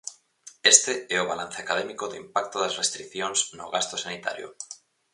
[0.73, 4.47] Este é o balance académico do impacto das restricións no gasto sanitario.